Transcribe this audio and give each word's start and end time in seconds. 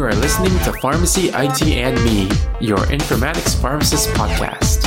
You 0.00 0.06
are 0.06 0.14
listening 0.14 0.58
to 0.60 0.72
Pharmacy 0.80 1.28
IT 1.28 1.60
and 1.62 2.02
Me, 2.06 2.22
your 2.58 2.78
informatics 2.86 3.54
pharmacist 3.60 4.08
podcast. 4.14 4.86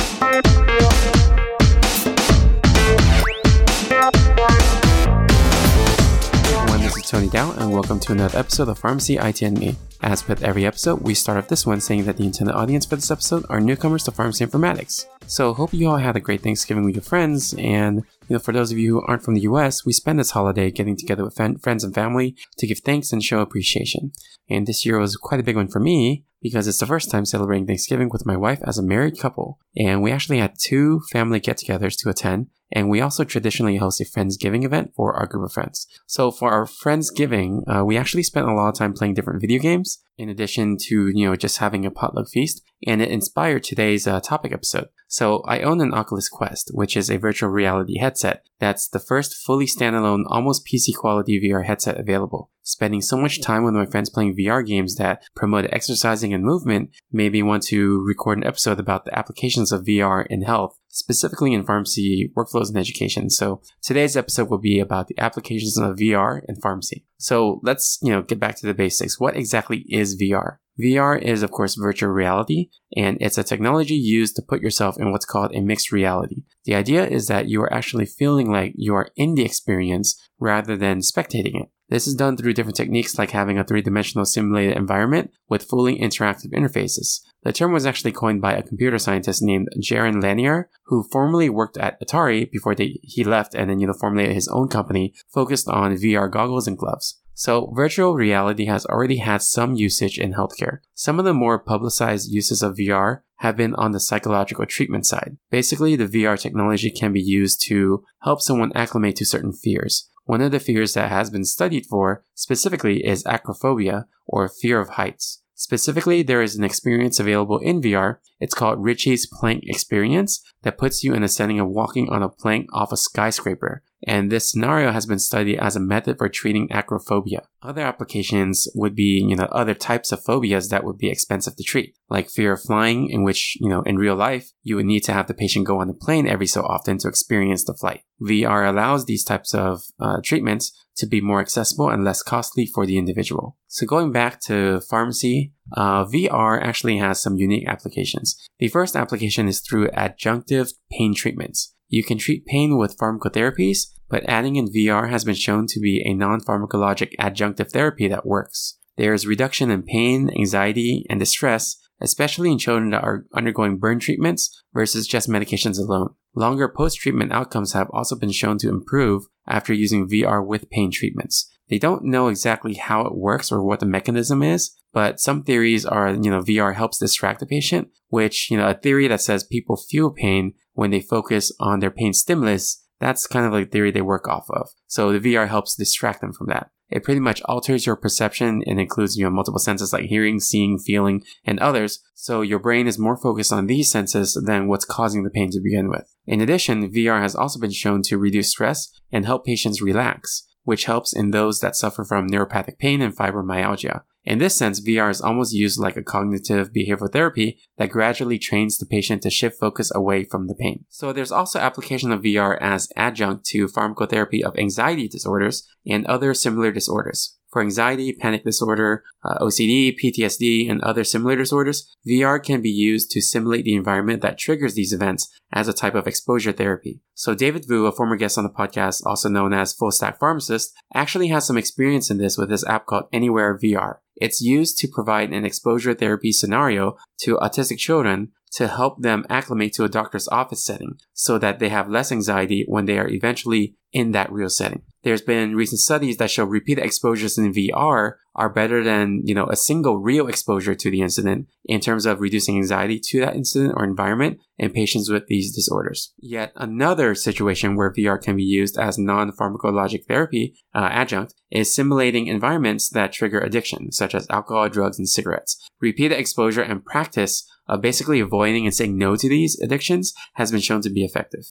Everyone, 6.52 6.80
this 6.80 6.96
is 6.96 7.08
Tony 7.08 7.28
Dao, 7.28 7.56
and 7.58 7.72
welcome 7.72 8.00
to 8.00 8.10
another 8.10 8.36
episode 8.36 8.68
of 8.68 8.80
Pharmacy 8.80 9.16
IT 9.16 9.42
and 9.42 9.56
Me. 9.56 9.76
As 10.02 10.26
with 10.26 10.42
every 10.42 10.66
episode, 10.66 11.00
we 11.02 11.14
start 11.14 11.38
off 11.38 11.46
this 11.46 11.64
one 11.64 11.80
saying 11.80 12.06
that 12.06 12.16
the 12.16 12.24
intended 12.24 12.56
audience 12.56 12.84
for 12.84 12.96
this 12.96 13.12
episode 13.12 13.46
are 13.48 13.60
newcomers 13.60 14.02
to 14.04 14.10
pharmacy 14.10 14.44
informatics. 14.44 15.06
So, 15.28 15.54
hope 15.54 15.72
you 15.72 15.88
all 15.88 15.98
had 15.98 16.16
a 16.16 16.20
great 16.20 16.42
Thanksgiving 16.42 16.84
with 16.84 16.96
your 16.96 17.02
friends. 17.02 17.54
And, 17.56 18.02
you 18.28 18.34
know, 18.34 18.38
for 18.38 18.52
those 18.52 18.72
of 18.72 18.78
you 18.78 18.94
who 18.94 19.02
aren't 19.06 19.22
from 19.22 19.34
the 19.34 19.42
US, 19.42 19.84
we 19.84 19.92
spend 19.92 20.18
this 20.18 20.30
holiday 20.30 20.70
getting 20.70 20.96
together 20.96 21.24
with 21.24 21.34
friends 21.34 21.84
and 21.84 21.94
family 21.94 22.36
to 22.58 22.66
give 22.66 22.78
thanks 22.78 23.12
and 23.12 23.22
show 23.22 23.40
appreciation. 23.40 24.12
And 24.48 24.66
this 24.66 24.84
year 24.84 24.98
was 24.98 25.16
quite 25.16 25.40
a 25.40 25.44
big 25.44 25.56
one 25.56 25.68
for 25.68 25.80
me 25.80 26.24
because 26.44 26.68
it's 26.68 26.78
the 26.78 26.86
first 26.86 27.10
time 27.10 27.24
celebrating 27.24 27.66
Thanksgiving 27.66 28.10
with 28.12 28.26
my 28.26 28.36
wife 28.36 28.60
as 28.66 28.76
a 28.76 28.82
married 28.82 29.18
couple. 29.18 29.58
And 29.78 30.02
we 30.02 30.12
actually 30.12 30.38
had 30.38 30.58
two 30.60 31.00
family 31.10 31.40
get 31.40 31.56
togethers 31.56 31.96
to 32.00 32.10
attend. 32.10 32.48
And 32.70 32.90
we 32.90 33.00
also 33.00 33.24
traditionally 33.24 33.78
host 33.78 34.00
a 34.00 34.04
Friendsgiving 34.04 34.62
event 34.64 34.92
for 34.94 35.14
our 35.14 35.26
group 35.26 35.46
of 35.46 35.52
friends. 35.52 35.86
So 36.06 36.30
for 36.30 36.50
our 36.50 36.66
Friendsgiving, 36.66 37.62
uh, 37.66 37.84
we 37.84 37.96
actually 37.96 38.24
spent 38.24 38.46
a 38.46 38.52
lot 38.52 38.68
of 38.68 38.74
time 38.74 38.92
playing 38.92 39.14
different 39.14 39.40
video 39.40 39.58
games 39.58 40.02
in 40.18 40.28
addition 40.28 40.76
to, 40.88 41.08
you 41.08 41.26
know, 41.26 41.36
just 41.36 41.58
having 41.58 41.86
a 41.86 41.90
potluck 41.90 42.28
feast. 42.28 42.62
And 42.86 43.00
it 43.00 43.10
inspired 43.10 43.64
today's 43.64 44.06
uh, 44.06 44.20
topic 44.20 44.52
episode. 44.52 44.88
So 45.08 45.42
I 45.46 45.60
own 45.60 45.80
an 45.80 45.94
Oculus 45.94 46.28
Quest, 46.28 46.72
which 46.74 46.96
is 46.96 47.08
a 47.08 47.18
virtual 47.18 47.48
reality 47.48 47.98
headset 47.98 48.44
that's 48.58 48.88
the 48.88 48.98
first 48.98 49.36
fully 49.36 49.66
standalone, 49.66 50.24
almost 50.26 50.66
PC 50.66 50.94
quality 50.96 51.40
VR 51.40 51.64
headset 51.64 51.98
available. 51.98 52.50
Spending 52.62 53.02
so 53.02 53.16
much 53.16 53.40
time 53.40 53.62
with 53.62 53.74
my 53.74 53.86
friends 53.86 54.10
playing 54.10 54.36
VR 54.36 54.66
games 54.66 54.96
that 54.96 55.22
promote 55.36 55.66
exercising 55.70 56.32
and 56.34 56.44
movement 56.44 56.90
made 57.10 57.32
me 57.32 57.42
want 57.42 57.62
to 57.64 58.02
record 58.04 58.38
an 58.38 58.46
episode 58.46 58.78
about 58.78 59.04
the 59.04 59.18
applications 59.18 59.72
of 59.72 59.84
VR 59.84 60.26
in 60.28 60.42
health, 60.42 60.78
specifically 60.88 61.54
in 61.54 61.64
pharmacy 61.64 62.30
workflows 62.36 62.68
and 62.68 62.76
education. 62.76 63.30
So 63.30 63.62
today's 63.82 64.16
episode 64.16 64.50
will 64.50 64.58
be 64.58 64.80
about 64.80 65.08
the 65.08 65.18
applications 65.18 65.78
of 65.78 65.96
VR 65.96 66.42
in 66.48 66.56
pharmacy. 66.56 67.06
So 67.18 67.60
let's, 67.62 67.98
you 68.02 68.12
know, 68.12 68.22
get 68.22 68.40
back 68.40 68.56
to 68.56 68.66
the 68.66 68.74
basics. 68.74 69.18
What 69.18 69.36
exactly 69.36 69.86
is 69.88 70.20
VR? 70.20 70.58
VR 70.80 71.20
is, 71.20 71.42
of 71.42 71.52
course, 71.52 71.76
virtual 71.76 72.10
reality, 72.10 72.68
and 72.96 73.16
it's 73.20 73.38
a 73.38 73.44
technology 73.44 73.94
used 73.94 74.34
to 74.36 74.42
put 74.42 74.60
yourself 74.60 74.98
in 74.98 75.12
what's 75.12 75.24
called 75.24 75.54
a 75.54 75.60
mixed 75.60 75.92
reality. 75.92 76.42
The 76.64 76.74
idea 76.74 77.06
is 77.06 77.28
that 77.28 77.48
you 77.48 77.62
are 77.62 77.72
actually 77.72 78.06
feeling 78.06 78.50
like 78.50 78.72
you 78.74 78.94
are 78.94 79.10
in 79.16 79.36
the 79.36 79.44
experience 79.44 80.20
rather 80.40 80.76
than 80.76 80.98
spectating 80.98 81.62
it. 81.62 81.68
This 81.94 82.08
is 82.08 82.16
done 82.16 82.36
through 82.36 82.54
different 82.54 82.74
techniques 82.74 83.20
like 83.20 83.30
having 83.30 83.56
a 83.56 83.62
three 83.62 83.80
dimensional 83.80 84.24
simulated 84.24 84.76
environment 84.76 85.30
with 85.48 85.62
fully 85.62 85.96
interactive 85.96 86.52
interfaces. 86.52 87.20
The 87.44 87.52
term 87.52 87.70
was 87.70 87.86
actually 87.86 88.10
coined 88.10 88.42
by 88.42 88.54
a 88.54 88.64
computer 88.64 88.98
scientist 88.98 89.40
named 89.42 89.68
Jaron 89.80 90.20
Lanier, 90.20 90.70
who 90.86 91.04
formerly 91.04 91.48
worked 91.48 91.76
at 91.76 92.00
Atari 92.00 92.50
before 92.50 92.74
they, 92.74 92.98
he 93.04 93.22
left 93.22 93.54
and 93.54 93.70
then, 93.70 93.92
formulated 93.92 94.34
his 94.34 94.48
own 94.48 94.66
company 94.66 95.14
focused 95.32 95.68
on 95.68 95.94
VR 95.94 96.28
goggles 96.28 96.66
and 96.66 96.76
gloves. 96.76 97.20
So 97.34 97.72
virtual 97.76 98.16
reality 98.16 98.64
has 98.64 98.84
already 98.86 99.18
had 99.18 99.42
some 99.42 99.76
usage 99.76 100.18
in 100.18 100.32
healthcare. 100.32 100.78
Some 100.94 101.20
of 101.20 101.24
the 101.24 101.32
more 101.32 101.60
publicized 101.60 102.28
uses 102.28 102.60
of 102.60 102.74
VR 102.74 103.20
have 103.36 103.56
been 103.56 103.76
on 103.76 103.92
the 103.92 104.00
psychological 104.00 104.66
treatment 104.66 105.06
side. 105.06 105.36
Basically, 105.48 105.94
the 105.94 106.08
VR 106.08 106.40
technology 106.40 106.90
can 106.90 107.12
be 107.12 107.22
used 107.22 107.62
to 107.68 108.02
help 108.22 108.40
someone 108.40 108.72
acclimate 108.74 109.14
to 109.16 109.24
certain 109.24 109.52
fears. 109.52 110.10
One 110.24 110.40
of 110.40 110.52
the 110.52 110.60
fears 110.60 110.94
that 110.94 111.10
has 111.10 111.30
been 111.30 111.44
studied 111.44 111.86
for 111.86 112.24
specifically 112.34 113.04
is 113.04 113.24
acrophobia 113.24 114.06
or 114.26 114.48
fear 114.48 114.80
of 114.80 114.90
heights. 114.90 115.42
Specifically, 115.54 116.22
there 116.22 116.42
is 116.42 116.56
an 116.56 116.64
experience 116.64 117.20
available 117.20 117.58
in 117.58 117.80
VR. 117.80 118.18
It's 118.40 118.54
called 118.54 118.82
Richie's 118.82 119.26
Plank 119.26 119.62
Experience 119.66 120.42
that 120.62 120.78
puts 120.78 121.04
you 121.04 121.14
in 121.14 121.22
a 121.22 121.28
setting 121.28 121.60
of 121.60 121.68
walking 121.68 122.08
on 122.08 122.22
a 122.22 122.28
plank 122.28 122.68
off 122.72 122.90
a 122.90 122.96
skyscraper. 122.96 123.82
And 124.06 124.32
this 124.32 124.50
scenario 124.50 124.90
has 124.90 125.06
been 125.06 125.20
studied 125.20 125.58
as 125.58 125.76
a 125.76 125.80
method 125.80 126.18
for 126.18 126.28
treating 126.28 126.68
acrophobia. 126.68 127.46
Other 127.64 127.80
applications 127.80 128.68
would 128.74 128.94
be, 128.94 129.24
you 129.26 129.34
know, 129.34 129.48
other 129.50 129.72
types 129.72 130.12
of 130.12 130.22
phobias 130.22 130.68
that 130.68 130.84
would 130.84 130.98
be 130.98 131.08
expensive 131.08 131.56
to 131.56 131.62
treat, 131.62 131.96
like 132.10 132.28
fear 132.28 132.52
of 132.52 132.62
flying, 132.62 133.08
in 133.08 133.24
which, 133.24 133.56
you 133.58 133.70
know, 133.70 133.80
in 133.82 133.96
real 133.96 134.14
life, 134.14 134.50
you 134.62 134.76
would 134.76 134.84
need 134.84 135.00
to 135.04 135.14
have 135.14 135.28
the 135.28 135.34
patient 135.34 135.66
go 135.66 135.80
on 135.80 135.88
the 135.88 135.94
plane 135.94 136.28
every 136.28 136.46
so 136.46 136.62
often 136.62 136.98
to 136.98 137.08
experience 137.08 137.64
the 137.64 137.72
flight. 137.72 138.02
VR 138.20 138.68
allows 138.68 139.06
these 139.06 139.24
types 139.24 139.54
of 139.54 139.82
uh, 139.98 140.18
treatments 140.22 140.78
to 140.96 141.06
be 141.06 141.22
more 141.22 141.40
accessible 141.40 141.88
and 141.88 142.04
less 142.04 142.22
costly 142.22 142.66
for 142.66 142.84
the 142.84 142.98
individual. 142.98 143.56
So 143.66 143.86
going 143.86 144.12
back 144.12 144.40
to 144.42 144.82
pharmacy, 144.82 145.54
uh, 145.74 146.04
VR 146.04 146.62
actually 146.62 146.98
has 146.98 147.22
some 147.22 147.36
unique 147.36 147.66
applications. 147.66 148.36
The 148.58 148.68
first 148.68 148.94
application 148.94 149.48
is 149.48 149.60
through 149.60 149.88
adjunctive 149.88 150.74
pain 150.92 151.14
treatments. 151.14 151.74
You 151.88 152.04
can 152.04 152.18
treat 152.18 152.46
pain 152.46 152.76
with 152.76 152.98
pharmacotherapies, 152.98 153.86
but 154.08 154.28
adding 154.28 154.56
in 154.56 154.68
VR 154.68 155.10
has 155.10 155.24
been 155.24 155.34
shown 155.34 155.66
to 155.68 155.80
be 155.80 156.02
a 156.04 156.14
non-pharmacologic 156.14 157.14
adjunctive 157.18 157.70
therapy 157.70 158.08
that 158.08 158.26
works. 158.26 158.78
There 158.96 159.14
is 159.14 159.26
reduction 159.26 159.70
in 159.70 159.82
pain, 159.82 160.30
anxiety, 160.30 161.04
and 161.10 161.18
distress, 161.18 161.76
especially 162.00 162.52
in 162.52 162.58
children 162.58 162.90
that 162.90 163.02
are 163.02 163.26
undergoing 163.34 163.78
burn 163.78 163.98
treatments 163.98 164.62
versus 164.72 165.06
just 165.06 165.28
medications 165.28 165.78
alone. 165.78 166.14
Longer 166.34 166.68
post-treatment 166.68 167.32
outcomes 167.32 167.72
have 167.72 167.88
also 167.92 168.16
been 168.16 168.32
shown 168.32 168.58
to 168.58 168.68
improve 168.68 169.24
after 169.46 169.72
using 169.72 170.08
VR 170.08 170.44
with 170.44 170.70
pain 170.70 170.90
treatments. 170.90 171.50
They 171.68 171.78
don't 171.78 172.04
know 172.04 172.28
exactly 172.28 172.74
how 172.74 173.06
it 173.06 173.16
works 173.16 173.50
or 173.50 173.64
what 173.64 173.80
the 173.80 173.86
mechanism 173.86 174.42
is, 174.42 174.76
but 174.92 175.18
some 175.18 175.42
theories 175.42 175.86
are, 175.86 176.10
you 176.10 176.30
know, 176.30 176.40
VR 176.40 176.74
helps 176.74 176.98
distract 176.98 177.40
the 177.40 177.46
patient, 177.46 177.88
which, 178.08 178.50
you 178.50 178.56
know, 178.56 178.68
a 178.68 178.74
theory 178.74 179.08
that 179.08 179.22
says 179.22 179.44
people 179.44 179.76
feel 179.76 180.10
pain 180.10 180.54
when 180.74 180.90
they 180.90 181.00
focus 181.00 181.50
on 181.58 181.80
their 181.80 181.90
pain 181.90 182.12
stimulus 182.12 182.83
that's 183.00 183.26
kind 183.26 183.46
of 183.46 183.52
like 183.52 183.70
theory 183.70 183.90
they 183.90 184.02
work 184.02 184.28
off 184.28 184.46
of. 184.50 184.70
So 184.86 185.12
the 185.12 185.34
VR 185.34 185.48
helps 185.48 185.74
distract 185.74 186.20
them 186.20 186.32
from 186.32 186.46
that. 186.48 186.70
It 186.90 187.02
pretty 187.02 187.20
much 187.20 187.42
alters 187.46 187.86
your 187.86 187.96
perception 187.96 188.62
and 188.66 188.78
includes, 188.78 189.16
you 189.16 189.24
know, 189.24 189.30
multiple 189.30 189.58
senses 189.58 189.92
like 189.92 190.04
hearing, 190.04 190.38
seeing, 190.38 190.78
feeling, 190.78 191.24
and 191.44 191.58
others. 191.58 192.00
So 192.14 192.42
your 192.42 192.58
brain 192.58 192.86
is 192.86 192.98
more 192.98 193.16
focused 193.16 193.52
on 193.52 193.66
these 193.66 193.90
senses 193.90 194.40
than 194.46 194.68
what's 194.68 194.84
causing 194.84 195.24
the 195.24 195.30
pain 195.30 195.50
to 195.50 195.60
begin 195.60 195.88
with. 195.88 196.14
In 196.26 196.40
addition, 196.40 196.92
VR 196.92 197.20
has 197.20 197.34
also 197.34 197.58
been 197.58 197.72
shown 197.72 198.02
to 198.02 198.18
reduce 198.18 198.50
stress 198.50 198.92
and 199.10 199.24
help 199.24 199.44
patients 199.44 199.82
relax, 199.82 200.46
which 200.62 200.84
helps 200.84 201.12
in 201.14 201.30
those 201.30 201.60
that 201.60 201.74
suffer 201.74 202.04
from 202.04 202.28
neuropathic 202.28 202.78
pain 202.78 203.02
and 203.02 203.16
fibromyalgia. 203.16 204.02
In 204.24 204.38
this 204.38 204.56
sense, 204.56 204.80
VR 204.80 205.10
is 205.10 205.20
almost 205.20 205.52
used 205.52 205.78
like 205.78 205.98
a 205.98 206.02
cognitive 206.02 206.72
behavioral 206.72 207.12
therapy 207.12 207.58
that 207.76 207.90
gradually 207.90 208.38
trains 208.38 208.78
the 208.78 208.86
patient 208.86 209.22
to 209.22 209.30
shift 209.30 209.60
focus 209.60 209.94
away 209.94 210.24
from 210.24 210.46
the 210.46 210.54
pain. 210.54 210.86
So 210.88 211.12
there's 211.12 211.32
also 211.32 211.58
application 211.58 212.10
of 212.10 212.22
VR 212.22 212.56
as 212.60 212.88
adjunct 212.96 213.44
to 213.46 213.68
pharmacotherapy 213.68 214.42
of 214.42 214.56
anxiety 214.56 215.08
disorders 215.08 215.68
and 215.86 216.06
other 216.06 216.32
similar 216.32 216.72
disorders. 216.72 217.36
For 217.54 217.62
anxiety, 217.62 218.12
panic 218.12 218.42
disorder, 218.44 219.04
uh, 219.22 219.38
OCD, 219.38 219.96
PTSD, 219.96 220.68
and 220.68 220.82
other 220.82 221.04
similar 221.04 221.36
disorders, 221.36 221.94
VR 222.04 222.42
can 222.42 222.60
be 222.62 222.70
used 222.70 223.12
to 223.12 223.20
simulate 223.20 223.64
the 223.64 223.76
environment 223.76 224.22
that 224.22 224.38
triggers 224.38 224.74
these 224.74 224.92
events 224.92 225.30
as 225.52 225.68
a 225.68 225.72
type 225.72 225.94
of 225.94 226.08
exposure 226.08 226.50
therapy. 226.50 227.00
So 227.14 227.32
David 227.32 227.66
Vu, 227.68 227.86
a 227.86 227.92
former 227.92 228.16
guest 228.16 228.38
on 228.38 228.42
the 228.44 228.50
podcast, 228.50 229.06
also 229.06 229.28
known 229.28 229.52
as 229.52 229.72
Full 229.72 229.92
Stack 229.92 230.18
Pharmacist, 230.18 230.72
actually 230.94 231.28
has 231.28 231.46
some 231.46 231.56
experience 231.56 232.10
in 232.10 232.18
this 232.18 232.36
with 232.36 232.50
his 232.50 232.64
app 232.64 232.86
called 232.86 233.04
Anywhere 233.12 233.56
VR. 233.56 233.98
It's 234.16 234.40
used 234.40 234.78
to 234.78 234.88
provide 234.88 235.32
an 235.32 235.44
exposure 235.44 235.94
therapy 235.94 236.32
scenario 236.32 236.96
to 237.22 237.36
autistic 237.36 237.78
children 237.78 238.32
to 238.52 238.68
help 238.68 239.02
them 239.02 239.24
acclimate 239.28 239.72
to 239.74 239.84
a 239.84 239.88
doctor's 239.88 240.28
office 240.28 240.64
setting 240.64 240.98
so 241.12 241.38
that 241.38 241.58
they 241.58 241.68
have 241.70 241.90
less 241.90 242.12
anxiety 242.12 242.64
when 242.68 242.84
they 242.84 242.98
are 242.98 243.08
eventually 243.08 243.74
in 243.92 244.12
that 244.12 244.30
real 244.30 244.48
setting. 244.48 244.82
There's 245.02 245.22
been 245.22 245.56
recent 245.56 245.80
studies 245.80 246.18
that 246.18 246.30
show 246.30 246.44
repeated 246.44 246.84
exposures 246.84 247.36
in 247.36 247.52
VR 247.52 248.14
are 248.34 248.48
better 248.48 248.82
than, 248.82 249.22
you 249.24 249.34
know, 249.34 249.46
a 249.46 249.56
single 249.56 249.98
real 249.98 250.26
exposure 250.26 250.74
to 250.74 250.90
the 250.90 251.00
incident 251.00 251.46
in 251.64 251.80
terms 251.80 252.04
of 252.04 252.20
reducing 252.20 252.56
anxiety 252.56 252.98
to 252.98 253.20
that 253.20 253.36
incident 253.36 253.74
or 253.76 253.84
environment 253.84 254.40
in 254.58 254.70
patients 254.70 255.10
with 255.10 255.26
these 255.26 255.54
disorders. 255.54 256.12
Yet 256.18 256.52
another 256.56 257.14
situation 257.14 257.76
where 257.76 257.92
VR 257.92 258.20
can 258.20 258.36
be 258.36 258.42
used 258.42 258.78
as 258.78 258.98
non-pharmacologic 258.98 260.06
therapy 260.06 260.54
uh, 260.74 260.88
adjunct 260.90 261.34
is 261.50 261.74
simulating 261.74 262.26
environments 262.26 262.88
that 262.90 263.12
trigger 263.12 263.40
addiction, 263.40 263.92
such 263.92 264.14
as 264.14 264.28
alcohol, 264.30 264.68
drugs, 264.68 264.98
and 264.98 265.08
cigarettes. 265.08 265.68
Repeated 265.80 266.18
exposure 266.18 266.62
and 266.62 266.84
practice 266.84 267.48
of 267.68 267.80
basically 267.80 268.20
avoiding 268.20 268.66
and 268.66 268.74
saying 268.74 268.98
no 268.98 269.16
to 269.16 269.28
these 269.28 269.58
addictions 269.60 270.12
has 270.34 270.50
been 270.50 270.60
shown 270.60 270.82
to 270.82 270.90
be 270.90 271.04
effective. 271.04 271.44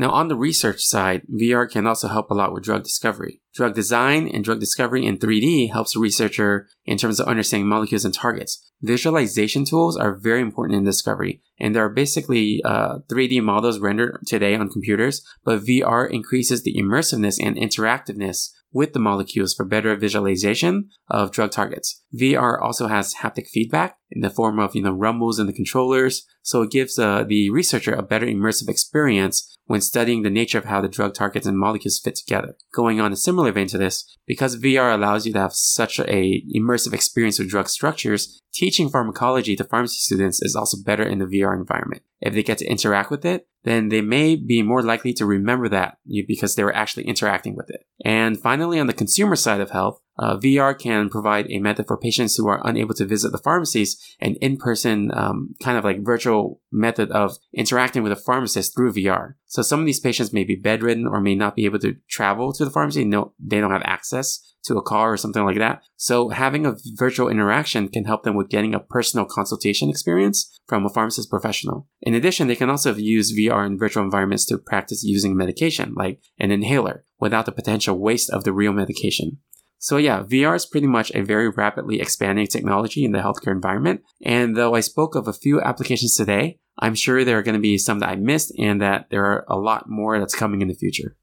Now, 0.00 0.10
on 0.10 0.28
the 0.28 0.36
research 0.36 0.82
side, 0.82 1.22
VR 1.28 1.68
can 1.68 1.84
also 1.84 2.06
help 2.06 2.30
a 2.30 2.34
lot 2.34 2.52
with 2.52 2.62
drug 2.62 2.84
discovery. 2.84 3.40
Drug 3.52 3.74
design 3.74 4.28
and 4.28 4.44
drug 4.44 4.60
discovery 4.60 5.04
in 5.04 5.18
3D 5.18 5.72
helps 5.72 5.96
a 5.96 5.98
researcher 5.98 6.68
in 6.86 6.96
terms 6.96 7.18
of 7.18 7.26
understanding 7.26 7.68
molecules 7.68 8.04
and 8.04 8.14
targets. 8.14 8.64
Visualization 8.80 9.64
tools 9.64 9.96
are 9.96 10.14
very 10.14 10.40
important 10.40 10.78
in 10.78 10.84
discovery, 10.84 11.42
and 11.58 11.74
there 11.74 11.84
are 11.84 11.88
basically 11.88 12.62
uh, 12.64 12.98
3D 13.10 13.42
models 13.42 13.80
rendered 13.80 14.20
today 14.24 14.54
on 14.54 14.70
computers, 14.70 15.26
but 15.44 15.64
VR 15.64 16.08
increases 16.08 16.62
the 16.62 16.76
immersiveness 16.80 17.34
and 17.42 17.56
interactiveness 17.56 18.50
with 18.72 18.92
the 18.92 18.98
molecules 18.98 19.54
for 19.54 19.64
better 19.64 19.94
visualization 19.96 20.90
of 21.08 21.32
drug 21.32 21.50
targets. 21.50 22.02
VR 22.14 22.60
also 22.60 22.86
has 22.86 23.14
haptic 23.22 23.48
feedback 23.48 23.96
in 24.10 24.20
the 24.20 24.30
form 24.30 24.58
of, 24.58 24.74
you 24.74 24.82
know, 24.82 24.92
rumbles 24.92 25.38
in 25.38 25.46
the 25.46 25.52
controllers. 25.52 26.26
So 26.42 26.62
it 26.62 26.70
gives 26.70 26.98
uh, 26.98 27.24
the 27.24 27.50
researcher 27.50 27.94
a 27.94 28.02
better 28.02 28.26
immersive 28.26 28.68
experience 28.68 29.56
when 29.66 29.80
studying 29.80 30.22
the 30.22 30.30
nature 30.30 30.58
of 30.58 30.64
how 30.64 30.80
the 30.80 30.88
drug 30.88 31.14
targets 31.14 31.46
and 31.46 31.58
molecules 31.58 31.98
fit 31.98 32.16
together. 32.16 32.56
Going 32.72 33.00
on 33.00 33.12
a 33.12 33.16
similar 33.16 33.52
vein 33.52 33.68
to 33.68 33.78
this, 33.78 34.16
because 34.26 34.56
VR 34.56 34.94
allows 34.94 35.26
you 35.26 35.32
to 35.34 35.40
have 35.40 35.52
such 35.52 36.00
a 36.00 36.42
immersive 36.54 36.94
experience 36.94 37.38
with 37.38 37.50
drug 37.50 37.68
structures, 37.68 38.40
teaching 38.54 38.88
pharmacology 38.88 39.56
to 39.56 39.64
pharmacy 39.64 39.98
students 39.98 40.40
is 40.42 40.56
also 40.56 40.78
better 40.82 41.02
in 41.02 41.18
the 41.18 41.26
VR 41.26 41.54
environment. 41.54 42.02
If 42.20 42.34
they 42.34 42.42
get 42.42 42.58
to 42.58 42.66
interact 42.66 43.10
with 43.10 43.24
it, 43.24 43.46
then 43.64 43.88
they 43.88 44.00
may 44.00 44.36
be 44.36 44.62
more 44.62 44.82
likely 44.82 45.12
to 45.14 45.26
remember 45.26 45.68
that 45.68 45.98
because 46.26 46.54
they 46.54 46.64
were 46.64 46.74
actually 46.74 47.06
interacting 47.06 47.56
with 47.56 47.70
it. 47.70 47.86
And 48.04 48.40
finally, 48.40 48.78
on 48.78 48.86
the 48.86 48.92
consumer 48.92 49.36
side 49.36 49.60
of 49.60 49.70
health, 49.70 50.00
uh, 50.18 50.36
VR 50.36 50.78
can 50.78 51.08
provide 51.08 51.50
a 51.50 51.58
method 51.58 51.86
for 51.86 51.96
patients 51.96 52.36
who 52.36 52.48
are 52.48 52.60
unable 52.64 52.94
to 52.94 53.06
visit 53.06 53.30
the 53.30 53.38
pharmacies, 53.38 54.16
an 54.20 54.34
in-person 54.36 55.10
um, 55.14 55.54
kind 55.62 55.78
of 55.78 55.84
like 55.84 56.04
virtual 56.04 56.60
method 56.72 57.10
of 57.10 57.36
interacting 57.52 58.02
with 58.02 58.12
a 58.12 58.16
pharmacist 58.16 58.74
through 58.74 58.92
VR. 58.92 59.34
So 59.46 59.62
some 59.62 59.80
of 59.80 59.86
these 59.86 60.00
patients 60.00 60.32
may 60.32 60.44
be 60.44 60.56
bedridden 60.56 61.06
or 61.06 61.20
may 61.20 61.34
not 61.34 61.56
be 61.56 61.64
able 61.64 61.78
to 61.80 61.96
travel 62.08 62.52
to 62.52 62.64
the 62.64 62.70
pharmacy. 62.70 63.04
No, 63.04 63.32
they 63.38 63.60
don't 63.60 63.70
have 63.70 63.82
access 63.84 64.54
to 64.64 64.76
a 64.76 64.82
car 64.82 65.12
or 65.12 65.16
something 65.16 65.44
like 65.44 65.58
that. 65.58 65.82
So 65.96 66.28
having 66.28 66.66
a 66.66 66.76
virtual 66.94 67.28
interaction 67.28 67.88
can 67.88 68.04
help 68.04 68.24
them 68.24 68.36
with 68.36 68.50
getting 68.50 68.74
a 68.74 68.80
personal 68.80 69.24
consultation 69.24 69.88
experience 69.88 70.58
from 70.66 70.84
a 70.84 70.90
pharmacist 70.90 71.30
professional. 71.30 71.88
In 72.02 72.14
addition, 72.14 72.48
they 72.48 72.56
can 72.56 72.70
also 72.70 72.94
use 72.94 73.36
VR 73.36 73.66
in 73.66 73.78
virtual 73.78 74.04
environments 74.04 74.44
to 74.46 74.58
practice 74.58 75.02
using 75.02 75.36
medication 75.36 75.94
like 75.94 76.20
an 76.38 76.50
inhaler 76.50 77.04
without 77.20 77.46
the 77.46 77.52
potential 77.52 77.98
waste 77.98 78.30
of 78.30 78.44
the 78.44 78.52
real 78.52 78.72
medication. 78.72 79.38
So 79.80 79.96
yeah, 79.96 80.24
VR 80.24 80.56
is 80.56 80.66
pretty 80.66 80.88
much 80.88 81.12
a 81.14 81.22
very 81.22 81.48
rapidly 81.48 82.00
expanding 82.00 82.48
technology 82.48 83.04
in 83.04 83.12
the 83.12 83.20
healthcare 83.20 83.52
environment. 83.52 84.00
And 84.20 84.56
though 84.56 84.74
I 84.74 84.80
spoke 84.80 85.14
of 85.14 85.28
a 85.28 85.32
few 85.32 85.60
applications 85.60 86.16
today, 86.16 86.58
I'm 86.80 86.96
sure 86.96 87.24
there 87.24 87.38
are 87.38 87.44
going 87.44 87.54
to 87.54 87.60
be 87.60 87.78
some 87.78 88.00
that 88.00 88.08
I 88.08 88.16
missed 88.16 88.52
and 88.58 88.82
that 88.82 89.06
there 89.10 89.24
are 89.24 89.44
a 89.48 89.56
lot 89.56 89.88
more 89.88 90.18
that's 90.18 90.34
coming 90.34 90.62
in 90.62 90.68
the 90.68 90.74
future. 90.74 91.16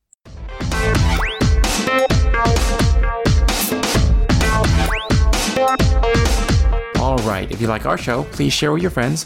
Alright, 6.98 7.52
if 7.52 7.60
you 7.60 7.68
like 7.68 7.86
our 7.86 7.98
show, 7.98 8.24
please 8.32 8.54
share 8.54 8.72
with 8.72 8.82
your 8.82 8.92
friends, 8.92 9.26